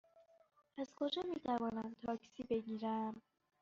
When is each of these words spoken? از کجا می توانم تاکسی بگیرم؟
از 0.77 0.91
کجا 0.95 1.21
می 1.29 1.39
توانم 1.39 1.95
تاکسی 2.01 2.43
بگیرم؟ 2.43 3.21